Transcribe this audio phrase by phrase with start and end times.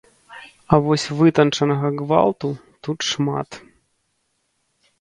[0.71, 2.49] А вось вытанчанага гвалту
[2.89, 3.49] тут шмат.